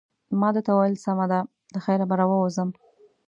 ما 0.39 0.49
ده 0.55 0.61
ته 0.65 0.71
وویل: 0.73 0.95
سمه 1.05 1.25
ده، 1.31 1.39
له 1.73 1.79
خیره 1.85 2.05
به 2.09 2.15
راووځم. 2.19 2.69